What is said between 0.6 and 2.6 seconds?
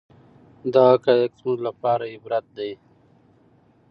دا حقایق زموږ لپاره عبرت